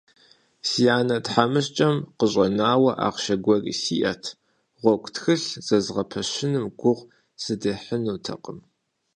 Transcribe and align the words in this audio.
Си 0.69 0.83
анэ 0.97 1.17
тхьэмыщкӀэм 1.25 1.95
къыщӀэнауэ 2.17 2.91
ахъшэ 3.07 3.35
гуэри 3.43 3.73
сиӀэт– 3.81 4.23
гъуэгу 4.81 5.11
тхылъ 5.13 5.49
зэзгъэпэщыным 5.67 6.65
гугъу 6.79 7.09
сыдехьынутэкъым… 7.41 8.59